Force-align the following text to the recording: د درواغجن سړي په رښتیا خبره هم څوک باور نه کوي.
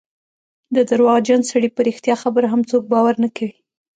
د 0.75 0.77
درواغجن 0.89 1.41
سړي 1.51 1.69
په 1.75 1.81
رښتیا 1.87 2.15
خبره 2.23 2.47
هم 2.53 2.61
څوک 2.69 2.83
باور 2.93 3.15
نه 3.23 3.29
کوي. 3.37 3.55